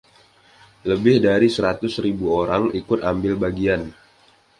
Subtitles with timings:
[0.89, 3.81] Lebih dari seratus ribu orang ikut ambil bagian.